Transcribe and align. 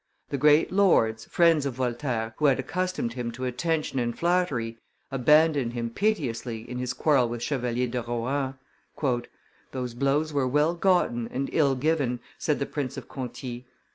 The 0.29 0.37
great 0.39 0.71
lords, 0.71 1.25
friends 1.25 1.63
of 1.67 1.75
Voltaire, 1.75 2.33
who 2.39 2.45
had 2.47 2.59
accustomed 2.59 3.13
him 3.13 3.31
to 3.33 3.45
attention 3.45 3.99
and 3.99 4.17
flattery, 4.17 4.79
abandoned 5.11 5.73
him 5.73 5.91
pitilessly 5.91 6.67
in 6.67 6.79
his 6.79 6.91
quarrel 6.91 7.29
with 7.29 7.43
Chevalier 7.43 7.85
de 7.87 8.01
Rohan. 8.01 8.55
"Those 9.73 9.93
blows 9.93 10.33
were 10.33 10.47
well 10.47 10.73
gotten 10.73 11.27
and 11.27 11.51
ill 11.53 11.75
given," 11.75 12.19
said 12.39 12.57
the 12.57 12.65
Prince 12.65 12.97
of 12.97 13.07
Conti. 13.07 13.67